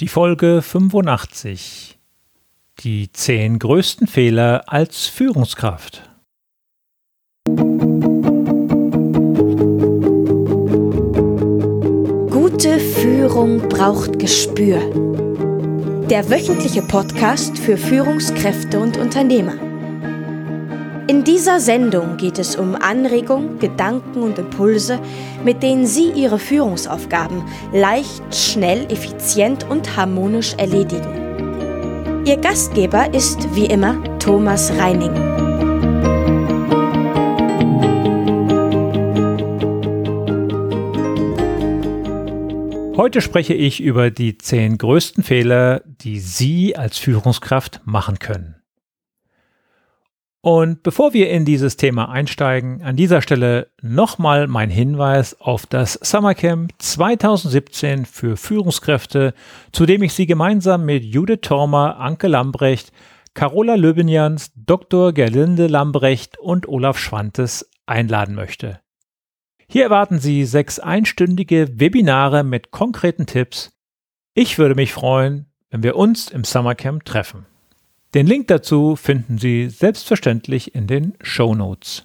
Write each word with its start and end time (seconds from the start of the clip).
Die 0.00 0.08
Folge 0.08 0.62
85. 0.62 1.98
Die 2.80 3.12
zehn 3.12 3.58
größten 3.58 4.06
Fehler 4.06 4.64
als 4.66 5.06
Führungskraft. 5.06 6.10
Gute 12.30 12.80
Führung 12.80 13.68
braucht 13.68 14.18
Gespür. 14.18 14.80
Der 16.08 16.28
wöchentliche 16.30 16.82
Podcast 16.82 17.58
für 17.58 17.76
Führungskräfte 17.76 18.80
und 18.80 18.96
Unternehmer. 18.96 19.71
In 21.08 21.24
dieser 21.24 21.58
Sendung 21.58 22.16
geht 22.16 22.38
es 22.38 22.54
um 22.54 22.76
Anregungen, 22.76 23.58
Gedanken 23.58 24.22
und 24.22 24.38
Impulse, 24.38 25.00
mit 25.44 25.60
denen 25.60 25.84
Sie 25.84 26.12
Ihre 26.12 26.38
Führungsaufgaben 26.38 27.42
leicht, 27.72 28.22
schnell, 28.32 28.84
effizient 28.84 29.68
und 29.68 29.96
harmonisch 29.96 30.54
erledigen. 30.54 32.22
Ihr 32.24 32.36
Gastgeber 32.36 33.12
ist 33.12 33.52
wie 33.52 33.66
immer 33.66 34.00
Thomas 34.20 34.72
Reining. 34.78 35.12
Heute 42.96 43.20
spreche 43.20 43.54
ich 43.54 43.80
über 43.82 44.12
die 44.12 44.38
zehn 44.38 44.78
größten 44.78 45.24
Fehler, 45.24 45.82
die 45.84 46.20
Sie 46.20 46.76
als 46.76 46.98
Führungskraft 46.98 47.80
machen 47.84 48.20
können. 48.20 48.61
Und 50.44 50.82
bevor 50.82 51.14
wir 51.14 51.30
in 51.30 51.44
dieses 51.44 51.76
Thema 51.76 52.08
einsteigen, 52.08 52.82
an 52.82 52.96
dieser 52.96 53.22
Stelle 53.22 53.70
nochmal 53.80 54.48
mein 54.48 54.70
Hinweis 54.70 55.40
auf 55.40 55.66
das 55.66 55.92
Summercamp 56.02 56.72
2017 56.78 58.06
für 58.06 58.36
Führungskräfte, 58.36 59.34
zu 59.70 59.86
dem 59.86 60.02
ich 60.02 60.14
Sie 60.14 60.26
gemeinsam 60.26 60.84
mit 60.84 61.04
Judith 61.04 61.42
Tormer, 61.42 62.00
Anke 62.00 62.26
Lambrecht, 62.26 62.90
Carola 63.34 63.76
Löbenjans, 63.76 64.50
Dr. 64.56 65.12
Gerlinde 65.12 65.68
Lambrecht 65.68 66.40
und 66.40 66.66
Olaf 66.66 66.98
Schwantes 66.98 67.70
einladen 67.86 68.34
möchte. 68.34 68.80
Hier 69.68 69.84
erwarten 69.84 70.18
Sie 70.18 70.44
sechs 70.44 70.80
einstündige 70.80 71.68
Webinare 71.78 72.42
mit 72.42 72.72
konkreten 72.72 73.26
Tipps. 73.26 73.78
Ich 74.34 74.58
würde 74.58 74.74
mich 74.74 74.92
freuen, 74.92 75.46
wenn 75.70 75.84
wir 75.84 75.94
uns 75.94 76.30
im 76.30 76.42
Summercamp 76.42 77.04
treffen. 77.04 77.46
Den 78.14 78.26
Link 78.26 78.48
dazu 78.48 78.94
finden 78.94 79.38
Sie 79.38 79.70
selbstverständlich 79.70 80.74
in 80.74 80.86
den 80.86 81.14
Show 81.22 81.54
Notes. 81.54 82.04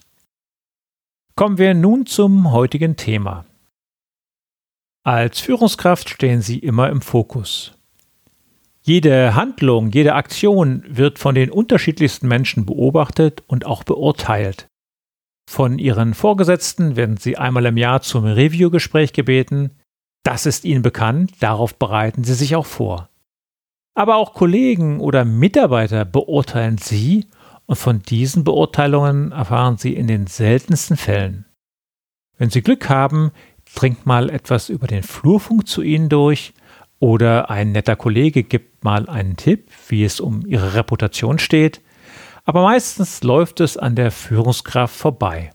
Kommen 1.35 1.57
wir 1.57 1.73
nun 1.73 2.05
zum 2.05 2.51
heutigen 2.51 2.95
Thema. 2.95 3.45
Als 5.03 5.41
Führungskraft 5.41 6.09
stehen 6.09 6.41
Sie 6.41 6.59
immer 6.59 6.89
im 6.89 7.01
Fokus. 7.01 7.73
Jede 8.81 9.35
Handlung, 9.35 9.91
jede 9.91 10.15
Aktion 10.15 10.85
wird 10.87 11.19
von 11.19 11.35
den 11.35 11.51
unterschiedlichsten 11.51 12.29
Menschen 12.29 12.65
beobachtet 12.65 13.43
und 13.47 13.65
auch 13.65 13.83
beurteilt. 13.83 14.67
Von 15.49 15.77
Ihren 15.77 16.13
Vorgesetzten 16.13 16.95
werden 16.95 17.17
Sie 17.17 17.37
einmal 17.37 17.65
im 17.65 17.75
Jahr 17.75 18.01
zum 18.01 18.23
Review-Gespräch 18.23 19.11
gebeten. 19.11 19.71
Das 20.23 20.45
ist 20.45 20.63
Ihnen 20.63 20.83
bekannt, 20.83 21.33
darauf 21.41 21.75
bereiten 21.75 22.23
Sie 22.23 22.33
sich 22.33 22.55
auch 22.55 22.65
vor. 22.65 23.09
Aber 23.97 24.17
auch 24.17 24.35
Kollegen 24.35 24.99
oder 24.99 25.25
Mitarbeiter 25.25 26.05
beurteilen 26.05 26.77
Sie 26.77 27.25
und 27.65 27.77
von 27.77 28.03
diesen 28.03 28.43
Beurteilungen 28.43 29.31
erfahren 29.31 29.77
Sie 29.77 29.95
in 29.95 30.05
den 30.05 30.27
seltensten 30.27 30.97
Fällen. 30.97 31.45
Wenn 32.37 32.51
Sie 32.51 32.61
Glück 32.61 32.89
haben, 32.89 33.31
dringt 33.73 34.05
mal 34.05 34.29
etwas 34.29 34.69
über 34.69 34.85
den 34.85 35.01
Flurfunk 35.01 35.67
zu 35.67 35.81
Ihnen 35.81 36.09
durch 36.09 36.53
oder 36.99 37.49
ein 37.49 37.71
netter 37.71 37.95
Kollege 37.95 38.43
gibt 38.43 38.83
mal 38.83 39.09
einen 39.09 39.35
Tipp, 39.35 39.71
wie 39.87 40.03
es 40.03 40.19
um 40.19 40.45
Ihre 40.45 40.75
Reputation 40.75 41.39
steht, 41.39 41.81
aber 42.45 42.61
meistens 42.61 43.23
läuft 43.23 43.61
es 43.61 43.77
an 43.77 43.95
der 43.95 44.11
Führungskraft 44.11 44.95
vorbei. 44.95 45.49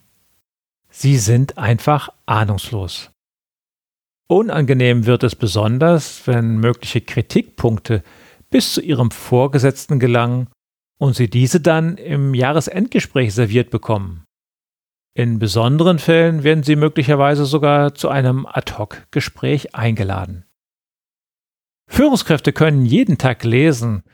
Sie 0.90 1.16
sind 1.16 1.58
einfach 1.58 2.08
ahnungslos. 2.26 3.12
Unangenehm 4.26 5.06
wird 5.06 5.22
es 5.22 5.36
besonders, 5.36 6.26
wenn 6.26 6.56
mögliche 6.56 7.02
Kritikpunkte 7.02 8.02
bis 8.52 8.72
zu 8.72 8.80
ihrem 8.80 9.10
Vorgesetzten 9.10 9.98
gelangen 9.98 10.48
und 10.98 11.16
sie 11.16 11.28
diese 11.28 11.60
dann 11.60 11.96
im 11.96 12.34
Jahresendgespräch 12.34 13.34
serviert 13.34 13.70
bekommen. 13.70 14.24
In 15.14 15.40
besonderen 15.40 15.98
Fällen 15.98 16.44
werden 16.44 16.62
sie 16.62 16.76
möglicherweise 16.76 17.44
sogar 17.44 17.94
zu 17.94 18.08
einem 18.08 18.46
Ad-hoc-Gespräch 18.46 19.74
eingeladen. 19.74 20.44
Führungskräfte 21.88 22.52
können 22.52 22.86
jeden 22.86 23.18
Tag 23.18 23.44
lesen, 23.44 24.04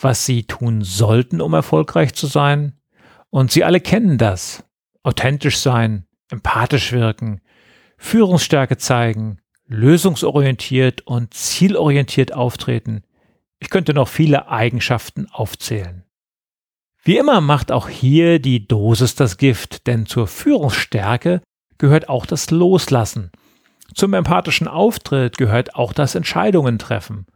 was 0.00 0.24
sie 0.24 0.44
tun 0.44 0.82
sollten, 0.82 1.40
um 1.40 1.52
erfolgreich 1.52 2.14
zu 2.14 2.26
sein, 2.26 2.72
und 3.30 3.52
sie 3.52 3.62
alle 3.62 3.80
kennen 3.80 4.16
das. 4.16 4.64
Authentisch 5.02 5.58
sein, 5.58 6.06
empathisch 6.30 6.92
wirken, 6.92 7.40
Führungsstärke 7.98 8.78
zeigen, 8.78 9.38
lösungsorientiert 9.66 11.06
und 11.06 11.34
zielorientiert 11.34 12.32
auftreten, 12.32 13.02
ich 13.60 13.70
könnte 13.70 13.94
noch 13.94 14.08
viele 14.08 14.48
Eigenschaften 14.48 15.26
aufzählen. 15.30 16.04
Wie 17.02 17.16
immer 17.16 17.40
macht 17.40 17.72
auch 17.72 17.88
hier 17.88 18.38
die 18.38 18.66
Dosis 18.66 19.14
das 19.14 19.36
Gift, 19.36 19.86
denn 19.86 20.06
zur 20.06 20.26
Führungsstärke 20.26 21.40
gehört 21.78 22.08
auch 22.08 22.26
das 22.26 22.50
Loslassen. 22.50 23.30
Zum 23.94 24.12
empathischen 24.14 24.68
Auftritt 24.68 25.38
gehört 25.38 25.74
auch 25.74 25.92
das 25.92 26.14
Entscheidungen 26.14 26.78
treffen. 26.78 27.26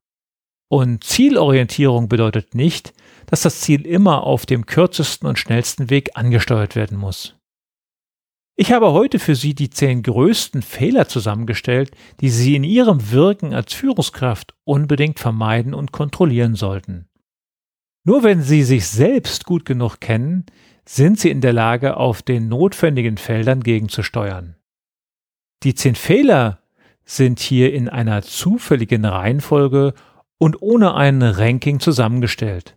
Und 0.69 1.05
Zielorientierung 1.05 2.09
bedeutet 2.09 2.54
nicht, 2.54 2.93
dass 3.27 3.43
das 3.43 3.60
Ziel 3.60 3.87
immer 3.87 4.25
auf 4.25 4.47
dem 4.47 4.66
kürzesten 4.66 5.28
und 5.28 5.39
schnellsten 5.39 5.91
Weg 5.91 6.16
angesteuert 6.16 6.77
werden 6.77 6.99
muss. 6.99 7.37
Ich 8.55 8.71
habe 8.71 8.93
heute 8.93 9.19
für 9.19 9.35
Sie 9.35 9.55
die 9.55 9.71
zehn 9.71 10.03
größten 10.03 10.61
Fehler 10.61 11.09
zusammengestellt, 11.09 11.91
die 12.21 12.29
Sie 12.29 12.55
in 12.55 12.65
Ihrem 12.65 13.11
Wirken 13.11 13.55
als 13.55 13.73
Führungskraft 13.73 14.55
unbedingt 14.65 15.19
vermeiden 15.19 15.73
und 15.73 15.91
kontrollieren 15.91 16.55
sollten. 16.55 17.09
Nur 18.05 18.23
wenn 18.25 18.43
Sie 18.43 18.63
sich 18.63 18.87
selbst 18.87 19.47
gut 19.47 19.65
genug 19.65 20.01
kennen, 20.01 20.45
sind 20.87 21.19
Sie 21.19 21.31
in 21.31 21.41
der 21.41 21.55
Lage, 21.55 21.97
auf 21.97 22.21
den 22.21 22.49
notwendigen 22.49 23.17
Feldern 23.17 23.63
gegenzusteuern. 23.63 24.57
Die 25.63 25.75
zehn 25.75 25.95
Fehler 25.95 26.59
sind 27.05 27.41
hier 27.41 27.73
in 27.73 27.89
einer 27.89 28.23
zufälligen 28.23 29.05
Reihenfolge 29.05 29.95
und 30.39 30.61
ohne 30.61 30.95
ein 30.95 31.23
Ranking 31.23 31.81
zusammengestellt. 31.81 32.77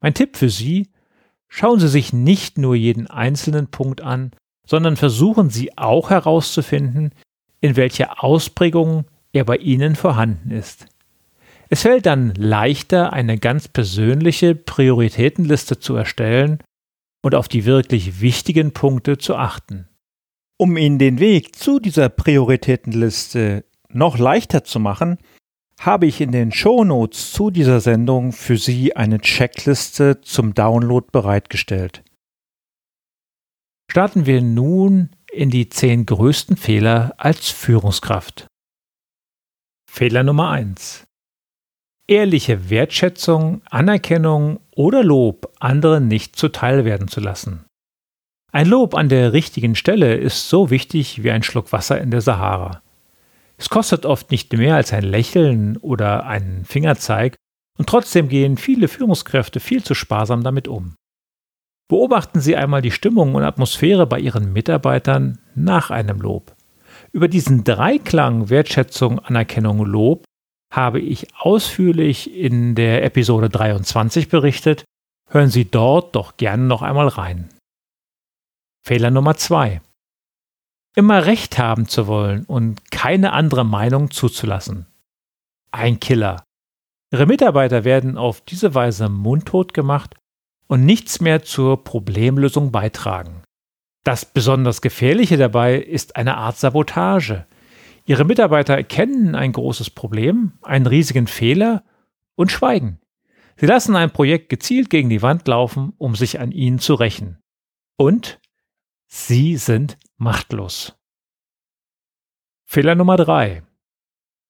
Mein 0.00 0.14
Tipp 0.14 0.36
für 0.36 0.48
Sie, 0.48 0.90
schauen 1.46 1.78
Sie 1.78 1.88
sich 1.88 2.12
nicht 2.12 2.58
nur 2.58 2.74
jeden 2.74 3.06
einzelnen 3.06 3.68
Punkt 3.68 4.00
an, 4.00 4.32
sondern 4.72 4.96
versuchen 4.96 5.50
Sie 5.50 5.76
auch 5.76 6.08
herauszufinden, 6.08 7.10
in 7.60 7.76
welcher 7.76 8.24
Ausprägung 8.24 9.04
er 9.34 9.44
bei 9.44 9.58
Ihnen 9.58 9.96
vorhanden 9.96 10.50
ist. 10.50 10.86
Es 11.68 11.82
fällt 11.82 12.06
dann 12.06 12.32
leichter, 12.36 13.12
eine 13.12 13.36
ganz 13.36 13.68
persönliche 13.68 14.54
Prioritätenliste 14.54 15.78
zu 15.78 15.94
erstellen 15.94 16.56
und 17.22 17.34
auf 17.34 17.48
die 17.48 17.66
wirklich 17.66 18.22
wichtigen 18.22 18.72
Punkte 18.72 19.18
zu 19.18 19.36
achten. 19.36 19.88
Um 20.56 20.78
Ihnen 20.78 20.98
den 20.98 21.18
Weg 21.18 21.54
zu 21.54 21.78
dieser 21.78 22.08
Prioritätenliste 22.08 23.66
noch 23.90 24.16
leichter 24.16 24.64
zu 24.64 24.80
machen, 24.80 25.18
habe 25.80 26.06
ich 26.06 26.22
in 26.22 26.32
den 26.32 26.50
Shownotes 26.50 27.32
zu 27.32 27.50
dieser 27.50 27.80
Sendung 27.80 28.32
für 28.32 28.56
Sie 28.56 28.96
eine 28.96 29.18
Checkliste 29.18 30.22
zum 30.22 30.54
Download 30.54 31.06
bereitgestellt. 31.12 32.02
Starten 33.92 34.24
wir 34.24 34.40
nun 34.40 35.10
in 35.30 35.50
die 35.50 35.68
zehn 35.68 36.06
größten 36.06 36.56
Fehler 36.56 37.12
als 37.18 37.50
Führungskraft. 37.50 38.46
Fehler 39.86 40.22
Nummer 40.22 40.48
eins: 40.48 41.04
Ehrliche 42.08 42.70
Wertschätzung, 42.70 43.60
Anerkennung 43.66 44.60
oder 44.74 45.04
Lob 45.04 45.52
anderen 45.60 46.08
nicht 46.08 46.36
zuteil 46.36 46.86
werden 46.86 47.08
zu 47.08 47.20
lassen. 47.20 47.66
Ein 48.50 48.66
Lob 48.68 48.94
an 48.94 49.10
der 49.10 49.34
richtigen 49.34 49.76
Stelle 49.76 50.14
ist 50.14 50.48
so 50.48 50.70
wichtig 50.70 51.22
wie 51.22 51.30
ein 51.30 51.42
Schluck 51.42 51.70
Wasser 51.70 52.00
in 52.00 52.10
der 52.10 52.22
Sahara. 52.22 52.80
Es 53.58 53.68
kostet 53.68 54.06
oft 54.06 54.30
nicht 54.30 54.54
mehr 54.54 54.76
als 54.76 54.94
ein 54.94 55.04
Lächeln 55.04 55.76
oder 55.76 56.24
einen 56.24 56.64
Fingerzeig, 56.64 57.36
und 57.76 57.90
trotzdem 57.90 58.30
gehen 58.30 58.56
viele 58.56 58.88
Führungskräfte 58.88 59.60
viel 59.60 59.84
zu 59.84 59.92
sparsam 59.92 60.42
damit 60.42 60.66
um. 60.66 60.94
Beobachten 61.92 62.40
Sie 62.40 62.56
einmal 62.56 62.80
die 62.80 62.90
Stimmung 62.90 63.34
und 63.34 63.44
Atmosphäre 63.44 64.06
bei 64.06 64.18
Ihren 64.18 64.54
Mitarbeitern 64.54 65.38
nach 65.54 65.90
einem 65.90 66.22
Lob. 66.22 66.56
Über 67.12 67.28
diesen 67.28 67.64
Dreiklang 67.64 68.48
Wertschätzung, 68.48 69.18
Anerkennung, 69.18 69.84
Lob 69.84 70.24
habe 70.72 71.00
ich 71.00 71.26
ausführlich 71.36 72.34
in 72.34 72.74
der 72.74 73.04
Episode 73.04 73.50
23 73.50 74.30
berichtet. 74.30 74.86
Hören 75.28 75.50
Sie 75.50 75.70
dort 75.70 76.16
doch 76.16 76.38
gerne 76.38 76.62
noch 76.62 76.80
einmal 76.80 77.08
rein. 77.08 77.50
Fehler 78.82 79.10
Nummer 79.10 79.36
2. 79.36 79.82
Immer 80.96 81.26
Recht 81.26 81.58
haben 81.58 81.88
zu 81.88 82.06
wollen 82.06 82.46
und 82.46 82.90
keine 82.90 83.34
andere 83.34 83.66
Meinung 83.66 84.10
zuzulassen. 84.10 84.86
Ein 85.72 86.00
Killer. 86.00 86.42
Ihre 87.12 87.26
Mitarbeiter 87.26 87.84
werden 87.84 88.16
auf 88.16 88.40
diese 88.40 88.74
Weise 88.74 89.10
mundtot 89.10 89.74
gemacht 89.74 90.16
und 90.72 90.86
nichts 90.86 91.20
mehr 91.20 91.42
zur 91.42 91.84
Problemlösung 91.84 92.72
beitragen. 92.72 93.42
Das 94.04 94.24
besonders 94.24 94.80
Gefährliche 94.80 95.36
dabei 95.36 95.76
ist 95.76 96.16
eine 96.16 96.38
Art 96.38 96.56
Sabotage. 96.56 97.46
Ihre 98.06 98.24
Mitarbeiter 98.24 98.74
erkennen 98.74 99.34
ein 99.34 99.52
großes 99.52 99.90
Problem, 99.90 100.52
einen 100.62 100.86
riesigen 100.86 101.26
Fehler 101.26 101.84
und 102.36 102.50
schweigen. 102.50 103.00
Sie 103.56 103.66
lassen 103.66 103.96
ein 103.96 104.14
Projekt 104.14 104.48
gezielt 104.48 104.88
gegen 104.88 105.10
die 105.10 105.20
Wand 105.20 105.46
laufen, 105.46 105.92
um 105.98 106.14
sich 106.14 106.40
an 106.40 106.52
ihnen 106.52 106.78
zu 106.78 106.94
rächen. 106.94 107.38
Und 107.98 108.40
sie 109.08 109.58
sind 109.58 109.98
machtlos. 110.16 110.96
Fehler 112.64 112.94
Nummer 112.94 113.18
drei: 113.18 113.62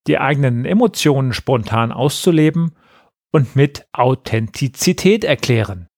Die 0.07 0.19
eigenen 0.19 0.67
Emotionen 0.67 1.33
spontan 1.33 1.91
auszuleben 1.91 2.77
und 3.33 3.57
mit 3.57 3.89
Authentizität 3.91 5.25
erklären. 5.25 5.89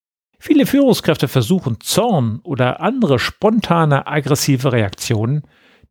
Viele 0.46 0.66
Führungskräfte 0.66 1.26
versuchen 1.26 1.80
Zorn 1.80 2.40
oder 2.42 2.82
andere 2.82 3.18
spontane 3.18 4.06
aggressive 4.06 4.72
Reaktionen 4.72 5.44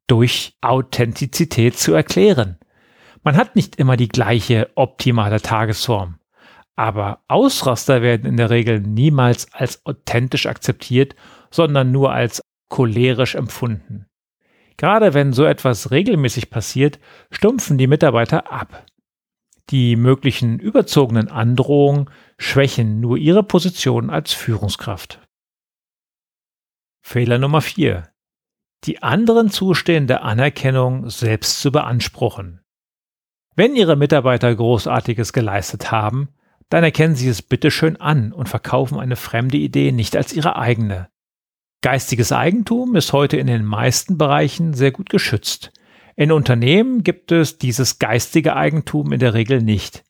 durch 0.06 0.56
Authentizität 0.62 1.76
zu 1.76 1.96
erklären. 1.96 2.60
Man 3.24 3.36
hat 3.36 3.56
nicht 3.56 3.78
immer 3.78 3.98
die 3.98 4.10
gleiche 4.10 4.70
optimale 4.76 5.42
Tagesform. 5.42 6.20
Aber 6.76 7.24
Ausraster 7.28 8.04
werden 8.04 8.28
in 8.28 8.38
der 8.38 8.52
Regel 8.52 8.80
niemals 8.80 9.52
als 9.54 9.84
authentisch 9.88 10.46
akzeptiert, 10.46 11.16
sondern 11.50 11.92
nur 11.92 12.14
als 12.14 12.40
cholerisch 12.70 13.34
empfunden. 13.34 14.06
Gerade 14.78 15.16
wenn 15.16 15.34
so 15.34 15.46
etwas 15.46 15.90
regelmäßig 15.90 16.52
passiert, 16.52 17.00
stumpfen 17.32 17.80
die 17.80 17.88
Mitarbeiter 17.88 18.52
ab. 18.52 18.86
Die 19.72 19.96
möglichen 19.96 20.60
überzogenen 20.60 21.30
Androhungen 21.30 22.08
schwächen 22.44 23.00
nur 23.00 23.18
ihre 23.18 23.44
Position 23.44 24.10
als 24.10 24.34
Führungskraft. 24.34 25.20
Fehler 27.02 27.38
Nummer 27.38 27.62
4. 27.62 28.10
Die 28.84 29.02
anderen 29.02 29.50
zustehende 29.50 30.22
Anerkennung 30.22 31.10
selbst 31.10 31.62
zu 31.62 31.72
beanspruchen. 31.72 32.62
Wenn 33.56 33.76
Ihre 33.76 33.96
Mitarbeiter 33.96 34.54
Großartiges 34.54 35.32
geleistet 35.32 35.92
haben, 35.92 36.30
dann 36.70 36.84
erkennen 36.84 37.16
Sie 37.16 37.30
es 37.30 37.42
bitteschön 37.42 37.98
an 37.98 38.34
und 38.34 38.50
verkaufen 38.50 39.00
eine 39.00 39.16
fremde 39.16 39.58
Idee 39.58 39.92
nicht 39.92 40.16
als 40.18 40.34
Ihre 40.34 40.58
eigene. 40.58 41.10
Geistiges 41.82 42.32
Eigentum 42.32 42.96
ist 42.96 43.14
heute 43.14 43.38
in 43.38 43.48
den 43.48 43.64
meisten 43.64 44.18
Bereichen 44.18 44.74
sehr 44.74 44.92
gut 44.92 45.10
geschützt. 45.10 45.72
In 46.16 46.32
Unternehmen 46.32 47.04
gibt 47.04 47.32
es 47.32 47.58
dieses 47.58 48.00
geistige 48.00 48.56
Eigentum 48.56 49.12
in 49.14 49.20
der 49.20 49.34
Regel 49.34 49.62
nicht. 49.62 50.04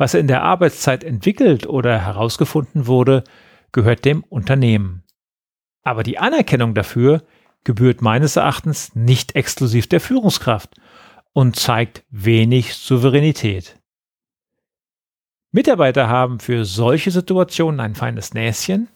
Was 0.00 0.14
in 0.14 0.28
der 0.28 0.42
Arbeitszeit 0.42 1.04
entwickelt 1.04 1.66
oder 1.66 1.98
herausgefunden 1.98 2.86
wurde, 2.86 3.22
gehört 3.70 4.06
dem 4.06 4.24
Unternehmen. 4.24 5.02
Aber 5.82 6.02
die 6.02 6.16
Anerkennung 6.16 6.74
dafür 6.74 7.22
gebührt 7.64 8.00
meines 8.00 8.36
Erachtens 8.36 8.94
nicht 8.94 9.36
exklusiv 9.36 9.88
der 9.88 10.00
Führungskraft 10.00 10.74
und 11.34 11.56
zeigt 11.56 12.02
wenig 12.08 12.76
Souveränität. 12.76 13.78
Mitarbeiter 15.52 16.08
haben 16.08 16.40
für 16.40 16.64
solche 16.64 17.10
Situationen 17.10 17.78
ein 17.80 17.94
feines 17.94 18.32
Näschen 18.32 18.88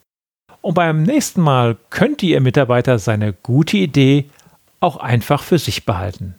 und 0.63 0.73
beim 0.73 1.03
nächsten 1.03 1.43
Mal 1.43 1.77
könnte 1.91 2.25
Ihr 2.25 2.41
Mitarbeiter 2.41 2.99
seine 2.99 3.35
gute 3.35 3.77
Idee 3.77 4.31
auch 4.81 4.97
einfach 4.97 5.43
für 5.43 5.59
sich 5.59 5.85
behalten. 5.85 6.35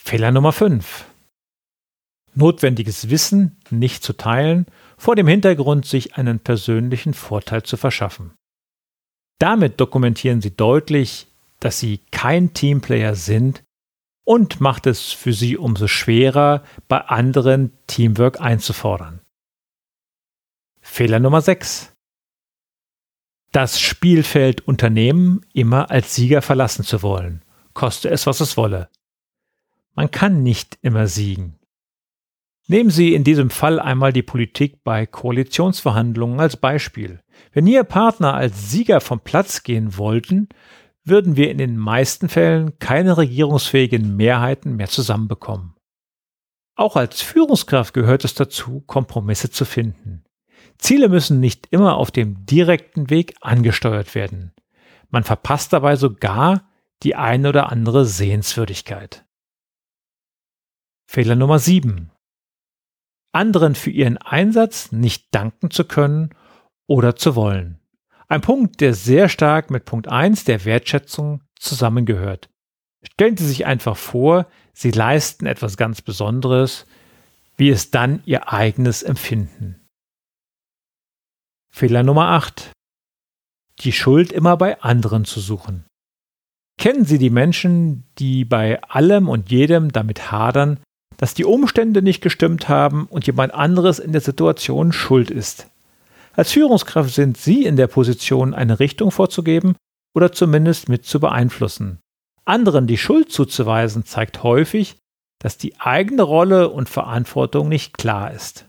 Fehler 0.00 0.32
Nummer 0.32 0.52
5. 0.52 1.11
Notwendiges 2.34 3.10
Wissen 3.10 3.56
nicht 3.70 4.02
zu 4.02 4.14
teilen, 4.14 4.66
vor 4.96 5.16
dem 5.16 5.26
Hintergrund, 5.26 5.86
sich 5.86 6.16
einen 6.16 6.40
persönlichen 6.40 7.14
Vorteil 7.14 7.62
zu 7.62 7.76
verschaffen. 7.76 8.32
Damit 9.38 9.80
dokumentieren 9.80 10.40
Sie 10.40 10.54
deutlich, 10.54 11.26
dass 11.60 11.78
Sie 11.78 11.98
kein 12.10 12.54
Teamplayer 12.54 13.14
sind 13.14 13.62
und 14.24 14.60
macht 14.60 14.86
es 14.86 15.12
für 15.12 15.32
sie 15.32 15.56
umso 15.56 15.88
schwerer, 15.88 16.62
bei 16.88 16.98
anderen 16.98 17.72
Teamwork 17.86 18.40
einzufordern. 18.40 19.20
Fehler 20.80 21.20
Nummer 21.20 21.40
6. 21.40 21.92
Das 23.52 23.80
Spielfeld 23.80 24.66
Unternehmen 24.66 25.44
immer 25.52 25.90
als 25.90 26.14
Sieger 26.14 26.42
verlassen 26.42 26.84
zu 26.84 27.02
wollen, 27.02 27.44
koste 27.74 28.08
es, 28.08 28.26
was 28.26 28.40
es 28.40 28.56
wolle. 28.56 28.88
Man 29.94 30.10
kann 30.10 30.42
nicht 30.42 30.78
immer 30.80 31.06
siegen. 31.06 31.58
Nehmen 32.72 32.88
Sie 32.88 33.12
in 33.12 33.22
diesem 33.22 33.50
Fall 33.50 33.78
einmal 33.78 34.14
die 34.14 34.22
Politik 34.22 34.82
bei 34.82 35.04
Koalitionsverhandlungen 35.04 36.40
als 36.40 36.56
Beispiel. 36.56 37.20
Wenn 37.52 37.66
Ihr 37.66 37.84
Partner 37.84 38.32
als 38.32 38.70
Sieger 38.70 39.02
vom 39.02 39.20
Platz 39.20 39.62
gehen 39.62 39.98
wollten, 39.98 40.48
würden 41.04 41.36
wir 41.36 41.50
in 41.50 41.58
den 41.58 41.76
meisten 41.76 42.30
Fällen 42.30 42.78
keine 42.78 43.18
regierungsfähigen 43.18 44.16
Mehrheiten 44.16 44.74
mehr 44.74 44.88
zusammenbekommen. 44.88 45.74
Auch 46.74 46.96
als 46.96 47.20
Führungskraft 47.20 47.92
gehört 47.92 48.24
es 48.24 48.32
dazu, 48.32 48.80
Kompromisse 48.86 49.50
zu 49.50 49.66
finden. 49.66 50.24
Ziele 50.78 51.10
müssen 51.10 51.40
nicht 51.40 51.66
immer 51.72 51.98
auf 51.98 52.10
dem 52.10 52.46
direkten 52.46 53.10
Weg 53.10 53.34
angesteuert 53.42 54.14
werden. 54.14 54.54
Man 55.10 55.24
verpasst 55.24 55.74
dabei 55.74 55.96
sogar 55.96 56.70
die 57.02 57.16
eine 57.16 57.50
oder 57.50 57.70
andere 57.70 58.06
Sehenswürdigkeit. 58.06 59.26
Fehler 61.04 61.36
Nummer 61.36 61.58
7. 61.58 62.10
Anderen 63.32 63.74
für 63.74 63.90
ihren 63.90 64.18
Einsatz 64.18 64.92
nicht 64.92 65.34
danken 65.34 65.70
zu 65.70 65.84
können 65.84 66.30
oder 66.86 67.16
zu 67.16 67.34
wollen. 67.34 67.78
Ein 68.28 68.40
Punkt, 68.42 68.80
der 68.80 68.94
sehr 68.94 69.28
stark 69.28 69.70
mit 69.70 69.84
Punkt 69.84 70.08
1 70.08 70.44
der 70.44 70.64
Wertschätzung 70.64 71.42
zusammengehört. 71.58 72.48
Stellen 73.02 73.36
Sie 73.36 73.46
sich 73.46 73.66
einfach 73.66 73.96
vor, 73.96 74.46
Sie 74.72 74.90
leisten 74.90 75.46
etwas 75.46 75.76
ganz 75.76 76.02
Besonderes, 76.02 76.86
wie 77.56 77.70
es 77.70 77.90
dann 77.90 78.22
Ihr 78.24 78.52
eigenes 78.52 79.02
Empfinden. 79.02 79.80
Fehler 81.70 82.02
Nummer 82.02 82.28
8. 82.28 82.70
Die 83.80 83.92
Schuld 83.92 84.32
immer 84.32 84.56
bei 84.56 84.80
anderen 84.80 85.24
zu 85.24 85.40
suchen. 85.40 85.84
Kennen 86.78 87.04
Sie 87.04 87.18
die 87.18 87.30
Menschen, 87.30 88.04
die 88.18 88.44
bei 88.44 88.82
allem 88.82 89.28
und 89.28 89.50
jedem 89.50 89.92
damit 89.92 90.30
hadern, 90.30 90.80
dass 91.22 91.34
die 91.34 91.44
Umstände 91.44 92.02
nicht 92.02 92.20
gestimmt 92.20 92.68
haben 92.68 93.06
und 93.06 93.28
jemand 93.28 93.54
anderes 93.54 94.00
in 94.00 94.10
der 94.10 94.20
Situation 94.20 94.90
schuld 94.90 95.30
ist? 95.30 95.68
Als 96.32 96.50
Führungskraft 96.50 97.14
sind 97.14 97.36
Sie 97.36 97.64
in 97.64 97.76
der 97.76 97.86
Position, 97.86 98.54
eine 98.54 98.80
Richtung 98.80 99.12
vorzugeben 99.12 99.76
oder 100.16 100.32
zumindest 100.32 100.88
mit 100.88 101.04
zu 101.04 101.20
beeinflussen. 101.20 102.00
Anderen 102.44 102.88
die 102.88 102.98
Schuld 102.98 103.30
zuzuweisen 103.30 104.04
zeigt 104.04 104.42
häufig, 104.42 104.96
dass 105.38 105.56
die 105.56 105.78
eigene 105.78 106.22
Rolle 106.22 106.70
und 106.70 106.88
Verantwortung 106.88 107.68
nicht 107.68 107.96
klar 107.96 108.32
ist. 108.32 108.66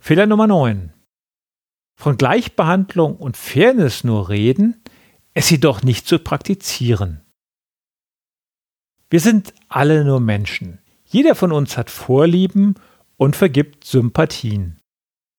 Fehler 0.00 0.24
Nummer 0.24 0.46
9. 0.46 0.94
Von 2.00 2.16
Gleichbehandlung 2.16 3.16
und 3.16 3.36
Fairness 3.36 4.02
nur 4.02 4.30
reden, 4.30 4.82
es 5.34 5.50
jedoch 5.50 5.82
nicht 5.82 6.06
zu 6.06 6.20
praktizieren. 6.20 7.20
Wir 9.10 9.20
sind 9.20 9.52
alle 9.68 10.06
nur 10.06 10.20
Menschen. 10.20 10.78
Jeder 11.10 11.34
von 11.34 11.52
uns 11.52 11.78
hat 11.78 11.90
Vorlieben 11.90 12.74
und 13.16 13.34
vergibt 13.34 13.84
Sympathien. 13.84 14.78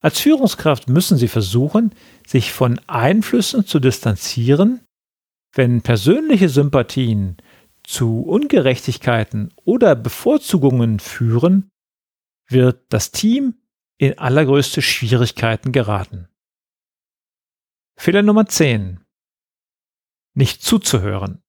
Als 0.01 0.19
Führungskraft 0.19 0.89
müssen 0.89 1.17
Sie 1.17 1.27
versuchen, 1.27 1.93
sich 2.25 2.51
von 2.53 2.79
Einflüssen 2.87 3.65
zu 3.65 3.79
distanzieren, 3.79 4.81
wenn 5.53 5.81
persönliche 5.81 6.49
Sympathien 6.49 7.37
zu 7.83 8.21
Ungerechtigkeiten 8.21 9.53
oder 9.63 9.95
Bevorzugungen 9.95 10.99
führen, 10.99 11.69
wird 12.47 12.81
das 12.89 13.11
Team 13.11 13.61
in 13.97 14.17
allergrößte 14.17 14.81
Schwierigkeiten 14.81 15.71
geraten. 15.71 16.29
Fehler 17.95 18.23
Nummer 18.23 18.47
10. 18.47 19.03
Nicht 20.33 20.63
zuzuhören. 20.63 21.43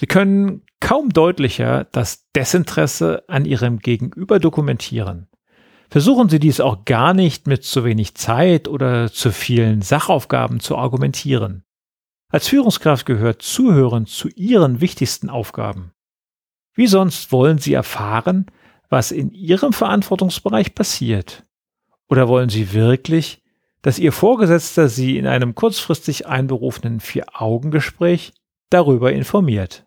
Sie 0.00 0.06
können 0.06 0.62
kaum 0.80 1.10
deutlicher 1.10 1.84
das 1.92 2.26
Desinteresse 2.34 3.22
an 3.28 3.44
Ihrem 3.44 3.80
Gegenüber 3.80 4.38
dokumentieren. 4.38 5.28
Versuchen 5.90 6.30
Sie 6.30 6.38
dies 6.38 6.58
auch 6.60 6.86
gar 6.86 7.12
nicht 7.12 7.46
mit 7.46 7.64
zu 7.64 7.84
wenig 7.84 8.14
Zeit 8.14 8.66
oder 8.66 9.12
zu 9.12 9.30
vielen 9.30 9.82
Sachaufgaben 9.82 10.60
zu 10.60 10.78
argumentieren. 10.78 11.64
Als 12.30 12.48
Führungskraft 12.48 13.04
gehört 13.04 13.42
Zuhören 13.42 14.06
zu 14.06 14.28
Ihren 14.28 14.80
wichtigsten 14.80 15.28
Aufgaben. 15.28 15.92
Wie 16.72 16.86
sonst 16.86 17.30
wollen 17.30 17.58
Sie 17.58 17.74
erfahren, 17.74 18.46
was 18.88 19.12
in 19.12 19.30
Ihrem 19.32 19.74
Verantwortungsbereich 19.74 20.74
passiert? 20.74 21.44
Oder 22.08 22.26
wollen 22.26 22.48
Sie 22.48 22.72
wirklich, 22.72 23.42
dass 23.82 23.98
Ihr 23.98 24.12
Vorgesetzter 24.12 24.88
Sie 24.88 25.18
in 25.18 25.26
einem 25.26 25.54
kurzfristig 25.54 26.26
einberufenen 26.26 27.00
Vier-Augen-Gespräch 27.00 28.32
darüber 28.70 29.12
informiert? 29.12 29.84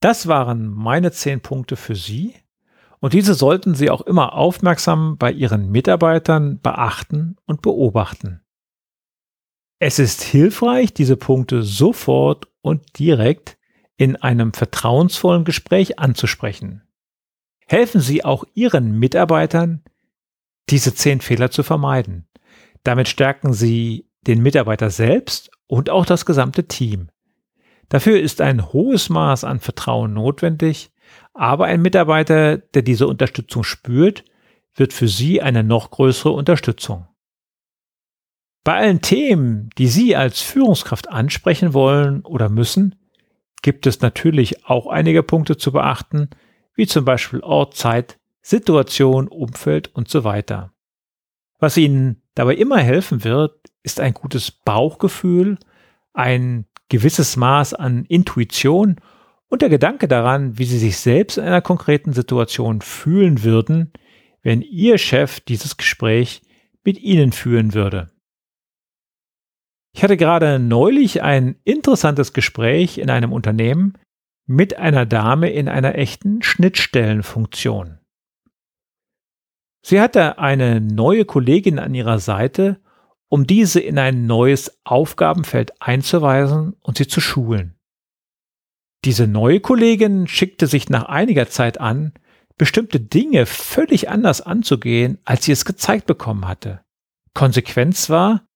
Das 0.00 0.26
waren 0.26 0.68
meine 0.68 1.12
zehn 1.12 1.40
Punkte 1.40 1.76
für 1.76 1.96
Sie 1.96 2.34
Und 3.00 3.12
diese 3.12 3.34
sollten 3.34 3.74
Sie 3.74 3.90
auch 3.90 4.00
immer 4.00 4.32
aufmerksam 4.34 5.16
bei 5.18 5.30
Ihren 5.30 5.70
Mitarbeitern 5.70 6.60
beachten 6.60 7.36
und 7.46 7.62
beobachten. 7.62 8.40
Es 9.78 9.98
ist 9.98 10.22
hilfreich, 10.22 10.94
diese 10.94 11.16
Punkte 11.16 11.62
sofort 11.62 12.48
und 12.62 12.98
direkt 12.98 13.58
in 13.96 14.16
einem 14.16 14.52
vertrauensvollen 14.52 15.44
Gespräch 15.44 15.98
anzusprechen. 15.98 16.82
Helfen 17.66 18.00
Sie 18.00 18.24
auch 18.24 18.44
Ihren 18.54 18.98
Mitarbeitern, 18.98 19.84
diese 20.70 20.94
zehn 20.94 21.20
Fehler 21.20 21.50
zu 21.50 21.62
vermeiden. 21.62 22.28
Damit 22.84 23.08
stärken 23.08 23.52
Sie 23.52 24.08
den 24.22 24.42
Mitarbeiter 24.42 24.90
selbst 24.90 25.50
und 25.66 25.90
auch 25.90 26.06
das 26.06 26.24
gesamte 26.24 26.66
Team. 26.66 27.08
Dafür 27.88 28.20
ist 28.20 28.40
ein 28.40 28.72
hohes 28.72 29.08
Maß 29.08 29.44
an 29.44 29.60
Vertrauen 29.60 30.12
notwendig, 30.12 30.90
aber 31.34 31.66
ein 31.66 31.82
Mitarbeiter, 31.82 32.58
der 32.58 32.82
diese 32.82 33.06
Unterstützung 33.06 33.62
spürt, 33.62 34.24
wird 34.74 34.92
für 34.92 35.08
Sie 35.08 35.40
eine 35.40 35.62
noch 35.62 35.90
größere 35.90 36.32
Unterstützung. 36.32 37.06
Bei 38.64 38.74
allen 38.74 39.00
Themen, 39.00 39.70
die 39.78 39.86
Sie 39.86 40.16
als 40.16 40.40
Führungskraft 40.40 41.08
ansprechen 41.08 41.72
wollen 41.72 42.22
oder 42.22 42.48
müssen, 42.48 42.96
gibt 43.62 43.86
es 43.86 44.00
natürlich 44.00 44.66
auch 44.66 44.88
einige 44.88 45.22
Punkte 45.22 45.56
zu 45.56 45.72
beachten, 45.72 46.30
wie 46.74 46.86
zum 46.86 47.04
Beispiel 47.04 47.40
Ort, 47.40 47.74
Zeit, 47.74 48.18
Situation, 48.42 49.28
Umfeld 49.28 49.94
und 49.94 50.08
so 50.08 50.24
weiter. 50.24 50.72
Was 51.58 51.76
Ihnen 51.76 52.22
dabei 52.34 52.54
immer 52.56 52.78
helfen 52.78 53.24
wird, 53.24 53.56
ist 53.82 54.00
ein 54.00 54.14
gutes 54.14 54.50
Bauchgefühl, 54.50 55.58
ein 56.12 56.66
gewisses 56.88 57.36
Maß 57.36 57.74
an 57.74 58.04
Intuition 58.04 58.96
und 59.48 59.62
der 59.62 59.68
Gedanke 59.68 60.08
daran, 60.08 60.58
wie 60.58 60.64
Sie 60.64 60.78
sich 60.78 60.98
selbst 60.98 61.38
in 61.38 61.44
einer 61.44 61.62
konkreten 61.62 62.12
Situation 62.12 62.80
fühlen 62.80 63.42
würden, 63.42 63.92
wenn 64.42 64.62
Ihr 64.62 64.98
Chef 64.98 65.40
dieses 65.40 65.76
Gespräch 65.76 66.42
mit 66.84 66.98
Ihnen 66.98 67.32
führen 67.32 67.74
würde. 67.74 68.10
Ich 69.92 70.02
hatte 70.02 70.16
gerade 70.16 70.58
neulich 70.58 71.22
ein 71.22 71.56
interessantes 71.64 72.32
Gespräch 72.32 72.98
in 72.98 73.08
einem 73.08 73.32
Unternehmen 73.32 73.94
mit 74.46 74.76
einer 74.76 75.06
Dame 75.06 75.50
in 75.50 75.68
einer 75.68 75.96
echten 75.96 76.42
Schnittstellenfunktion. 76.42 77.98
Sie 79.82 80.00
hatte 80.00 80.38
eine 80.38 80.80
neue 80.80 81.24
Kollegin 81.24 81.78
an 81.78 81.94
ihrer 81.94 82.18
Seite, 82.18 82.80
um 83.28 83.46
diese 83.46 83.80
in 83.80 83.98
ein 83.98 84.26
neues 84.26 84.78
Aufgabenfeld 84.84 85.80
einzuweisen 85.80 86.74
und 86.80 86.98
sie 86.98 87.06
zu 87.06 87.20
schulen. 87.20 87.76
Diese 89.04 89.26
neue 89.26 89.60
Kollegin 89.60 90.26
schickte 90.26 90.66
sich 90.66 90.88
nach 90.88 91.04
einiger 91.04 91.48
Zeit 91.48 91.80
an, 91.80 92.12
bestimmte 92.56 93.00
Dinge 93.00 93.46
völlig 93.46 94.08
anders 94.08 94.40
anzugehen, 94.40 95.18
als 95.24 95.44
sie 95.44 95.52
es 95.52 95.64
gezeigt 95.64 96.06
bekommen 96.06 96.48
hatte. 96.48 96.82
Konsequenz 97.34 98.08
war, 98.08 98.46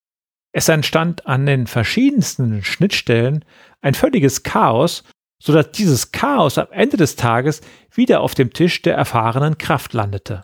es 0.52 0.68
entstand 0.68 1.26
an 1.26 1.46
den 1.46 1.66
verschiedensten 1.66 2.64
Schnittstellen 2.64 3.44
ein 3.82 3.94
völliges 3.94 4.42
Chaos, 4.42 5.04
so 5.40 5.52
dass 5.52 5.70
dieses 5.70 6.12
Chaos 6.12 6.58
am 6.58 6.68
Ende 6.72 6.96
des 6.96 7.16
Tages 7.16 7.60
wieder 7.92 8.20
auf 8.20 8.34
dem 8.34 8.52
Tisch 8.52 8.82
der 8.82 8.94
erfahrenen 8.94 9.58
Kraft 9.58 9.92
landete. 9.92 10.42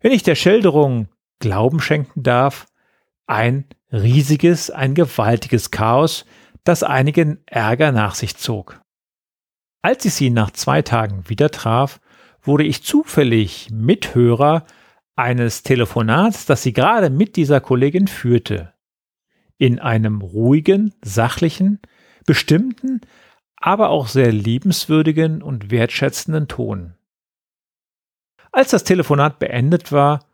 Wenn 0.00 0.12
ich 0.12 0.22
der 0.22 0.34
Schilderung 0.34 1.08
Glauben 1.38 1.80
schenken 1.80 2.22
darf, 2.22 2.66
ein 3.26 3.64
riesiges, 3.92 4.70
ein 4.70 4.94
gewaltiges 4.94 5.70
Chaos, 5.70 6.24
das 6.64 6.82
einigen 6.82 7.38
Ärger 7.46 7.92
nach 7.92 8.14
sich 8.14 8.36
zog. 8.36 8.80
Als 9.82 10.04
ich 10.04 10.14
sie 10.14 10.30
nach 10.30 10.50
zwei 10.50 10.82
Tagen 10.82 11.28
wieder 11.28 11.50
traf, 11.50 12.00
wurde 12.42 12.64
ich 12.64 12.82
zufällig 12.82 13.68
Mithörer 13.70 14.66
eines 15.14 15.62
Telefonats, 15.62 16.46
das 16.46 16.62
sie 16.62 16.72
gerade 16.72 17.10
mit 17.10 17.36
dieser 17.36 17.60
Kollegin 17.60 18.08
führte. 18.08 18.74
In 19.58 19.78
einem 19.78 20.20
ruhigen, 20.20 20.94
sachlichen, 21.02 21.80
bestimmten, 22.26 23.00
aber 23.56 23.88
auch 23.88 24.08
sehr 24.08 24.32
liebenswürdigen 24.32 25.42
und 25.42 25.70
wertschätzenden 25.70 26.48
Ton. 26.48 26.94
Als 28.52 28.70
das 28.70 28.84
Telefonat 28.84 29.38
beendet 29.38 29.92
war, 29.92 30.26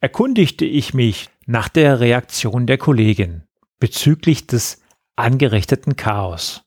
erkundigte 0.00 0.64
ich 0.64 0.94
mich 0.94 1.30
nach 1.46 1.68
der 1.68 2.00
Reaktion 2.00 2.66
der 2.66 2.76
Kollegin 2.76 3.44
bezüglich 3.78 4.48
des 4.48 4.82
angerichteten 5.14 5.94
Chaos. 5.96 6.64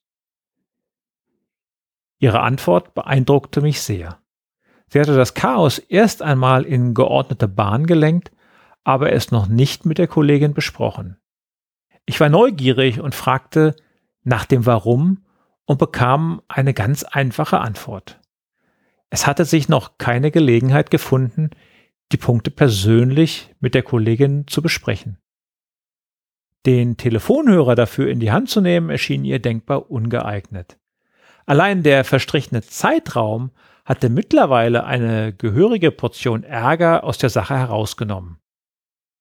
Ihre 2.18 2.40
Antwort 2.40 2.94
beeindruckte 2.94 3.62
mich 3.62 3.82
sehr. 3.82 4.20
Sie 4.88 5.00
hatte 5.00 5.16
das 5.16 5.34
Chaos 5.34 5.80
erst 5.80 6.22
einmal 6.22 6.64
in 6.64 6.94
geordnete 6.94 7.48
Bahn 7.48 7.86
gelenkt, 7.86 8.32
aber 8.84 9.12
es 9.12 9.32
noch 9.32 9.48
nicht 9.48 9.86
mit 9.86 9.98
der 9.98 10.08
Kollegin 10.08 10.54
besprochen. 10.54 11.18
Ich 12.06 12.20
war 12.20 12.30
neugierig 12.30 13.00
und 13.02 13.14
fragte 13.14 13.76
nach 14.24 14.46
dem 14.46 14.66
Warum 14.66 15.26
und 15.66 15.78
bekam 15.78 16.42
eine 16.48 16.74
ganz 16.74 17.04
einfache 17.04 17.60
Antwort. 17.60 18.20
Es 19.10 19.28
hatte 19.28 19.46
sich 19.46 19.70
noch 19.70 19.98
keine 19.98 20.32
Gelegenheit 20.32 20.90
gefunden, 20.90 21.52
die 22.12 22.18
Punkte 22.18 22.52
persönlich 22.52 23.54
mit 23.60 23.76
der 23.76 23.84
Kollegin 23.84 24.48
zu 24.48 24.62
besprechen. 24.62 25.18
Den 26.66 26.98
Telefonhörer 26.98 27.76
dafür 27.76 28.10
in 28.10 28.20
die 28.20 28.32
Hand 28.32 28.50
zu 28.50 28.62
nehmen, 28.62 28.90
erschien 28.90 29.24
ihr 29.24 29.40
denkbar 29.40 29.90
ungeeignet. 29.90 30.78
Allein 31.46 31.84
der 31.84 32.04
verstrichene 32.04 32.62
Zeitraum 32.62 33.52
hatte 33.86 34.10
mittlerweile 34.10 34.84
eine 34.84 35.34
gehörige 35.34 35.92
Portion 35.92 36.44
Ärger 36.44 37.04
aus 37.04 37.18
der 37.18 37.30
Sache 37.30 37.58
herausgenommen. 37.58 38.38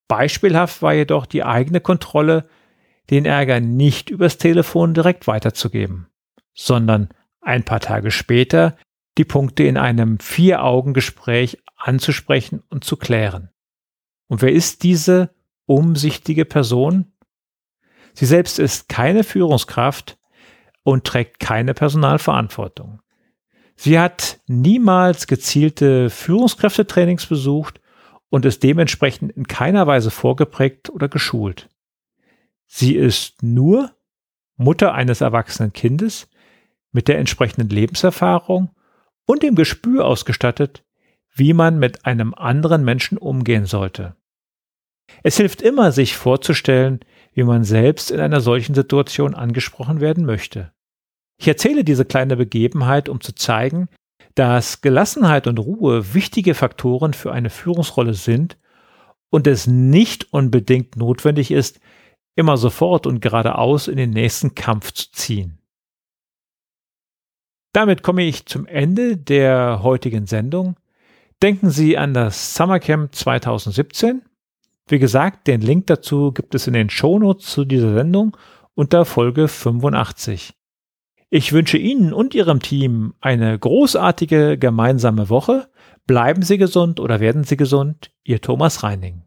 Beispielhaft 0.09 0.83
war 0.83 0.95
jedoch 0.95 1.27
die 1.27 1.45
eigene 1.45 1.81
Kontrolle, 1.81 2.49
den 3.11 3.25
Ärger 3.25 3.61
nicht 3.61 4.11
übers 4.11 4.37
Telefon 4.37 4.93
direkt 4.95 5.27
weiterzugeben, 5.27 6.09
sondern 6.55 7.09
ein 7.41 7.65
paar 7.65 7.81
Tage 7.81 8.11
später 8.11 8.77
die 9.19 9.25
Punkte 9.25 9.65
in 9.65 9.77
einem 9.77 10.21
Vier-Augen-Gespräch 10.21 11.59
anzusprechen 11.77 12.63
und 12.71 12.85
zu 12.85 12.97
klären. 12.97 13.51
Und 14.29 14.43
wer 14.43 14.53
ist 14.53 14.83
diese 14.85 15.31
umsichtige 15.67 16.45
Person? 16.45 17.13
Sie 18.15 18.27
selbst 18.27 18.59
ist 18.59 18.89
keine 18.89 19.25
Führungskraft 19.25 20.19
und 20.83 21.05
trägt 21.05 21.41
keine 21.41 21.75
Personalverantwortung. 21.75 23.01
Sie 23.77 23.99
hat 23.99 24.41
niemals 24.47 25.27
gezielte 25.27 26.11
Führungskräftetrainings 26.11 27.27
besucht 27.27 27.81
und 28.29 28.45
ist 28.45 28.63
dementsprechend 28.63 29.33
in 29.33 29.47
keiner 29.47 29.87
Weise 29.87 30.11
vorgeprägt 30.11 30.91
oder 30.91 31.09
geschult. 31.09 31.69
Sie 32.67 32.95
ist 32.95 33.43
nur 33.43 33.93
Mutter 34.57 34.95
eines 34.95 35.21
erwachsenen 35.21 35.73
Kindes 35.73 36.29
mit 36.93 37.09
der 37.09 37.19
entsprechenden 37.19 37.69
Lebenserfahrung 37.69 38.71
und 39.29 39.43
dem 39.43 39.55
Gespür 39.55 40.07
ausgestattet, 40.07 40.85
wie 41.35 41.53
man 41.53 41.79
mit 41.79 42.07
einem 42.07 42.35
anderen 42.35 42.83
Menschen 42.83 43.19
umgehen 43.19 43.67
sollte. 43.67 44.17
Es 45.23 45.37
hilft 45.37 45.61
immer, 45.61 45.93
sich 45.93 46.17
vorzustellen, 46.17 47.01
wie 47.35 47.45
man 47.45 47.63
selbst 47.63 48.11
in 48.11 48.21
einer 48.21 48.41
solchen 48.41 48.75
Situation 48.75 49.35
angesprochen 49.35 50.01
werden 50.01 50.25
möchte. 50.25 50.73
Ich 51.39 51.47
erzähle 51.47 51.85
diese 51.85 52.05
kleine 52.05 52.37
Begebenheit, 52.37 53.09
um 53.09 53.21
zu 53.21 53.35
zeigen, 53.35 53.89
dass 54.35 54.81
Gelassenheit 54.81 55.47
und 55.47 55.59
Ruhe 55.59 56.15
wichtige 56.15 56.55
Faktoren 56.55 57.13
für 57.13 57.31
eine 57.31 57.51
Führungsrolle 57.51 58.15
sind 58.15 58.57
und 59.31 59.47
es 59.47 59.67
nicht 59.67 60.33
unbedingt 60.33 60.97
notwendig 60.97 61.51
ist, 61.51 61.81
immer 62.35 62.57
sofort 62.57 63.07
und 63.07 63.21
geradeaus 63.21 63.89
in 63.89 63.99
den 63.99 64.11
nächsten 64.11 64.55
Kampf 64.55 64.93
zu 64.93 65.13
ziehen. 65.13 65.58
Damit 67.79 68.03
komme 68.03 68.25
ich 68.25 68.45
zum 68.45 68.67
Ende 68.67 69.17
der 69.17 69.85
heutigen 69.85 70.27
Sendung. 70.27 70.75
Denken 71.41 71.71
Sie 71.71 71.97
an 71.97 72.13
das 72.13 72.57
Summercamp 72.57 73.15
2017. 73.15 74.23
Wie 74.89 74.99
gesagt, 74.99 75.47
den 75.47 75.61
Link 75.61 75.87
dazu 75.87 76.33
gibt 76.33 76.57
es 76.57 76.67
in 76.67 76.73
den 76.73 76.91
Shownotes 76.91 77.47
zu 77.47 77.65
dieser 77.65 77.95
Sendung 77.95 78.37
unter 78.75 79.05
Folge 79.05 79.47
85. 79.47 80.55
Ich 81.31 81.53
wünsche 81.53 81.79
Ihnen 81.79 82.13
und 82.13 82.35
Ihrem 82.35 82.59
Team 82.59 83.15
eine 83.21 83.57
großartige 83.57 84.59
gemeinsame 84.59 85.29
Woche. 85.29 85.69
Bleiben 86.05 86.43
Sie 86.43 86.59
gesund 86.59 86.99
oder 86.99 87.21
werden 87.21 87.45
Sie 87.45 87.57
gesund. 87.57 88.11
Ihr 88.25 88.41
Thomas 88.41 88.83
Reining. 88.83 89.23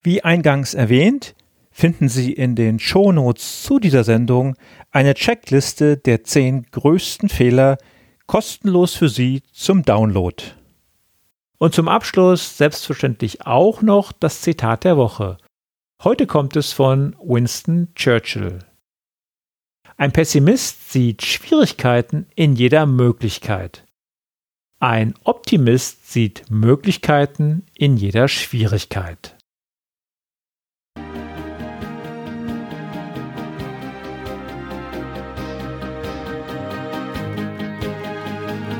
Wie 0.00 0.22
eingangs 0.22 0.74
erwähnt, 0.74 1.34
finden 1.72 2.08
Sie 2.08 2.32
in 2.32 2.56
den 2.56 2.78
Shownotes 2.78 3.62
zu 3.62 3.78
dieser 3.78 4.04
Sendung 4.04 4.56
eine 4.90 5.14
Checkliste 5.14 5.96
der 5.96 6.24
zehn 6.24 6.66
größten 6.70 7.28
Fehler 7.28 7.78
kostenlos 8.26 8.94
für 8.94 9.08
Sie 9.08 9.42
zum 9.52 9.82
Download. 9.82 10.42
Und 11.58 11.74
zum 11.74 11.88
Abschluss 11.88 12.56
selbstverständlich 12.56 13.46
auch 13.46 13.82
noch 13.82 14.12
das 14.12 14.40
Zitat 14.40 14.84
der 14.84 14.96
Woche. 14.96 15.36
Heute 16.02 16.26
kommt 16.26 16.56
es 16.56 16.72
von 16.72 17.14
Winston 17.22 17.88
Churchill. 17.94 18.60
Ein 19.96 20.12
Pessimist 20.12 20.90
sieht 20.90 21.22
Schwierigkeiten 21.22 22.26
in 22.34 22.56
jeder 22.56 22.86
Möglichkeit. 22.86 23.84
Ein 24.78 25.14
Optimist 25.24 26.10
sieht 26.10 26.50
Möglichkeiten 26.50 27.66
in 27.74 27.98
jeder 27.98 28.28
Schwierigkeit. 28.28 29.36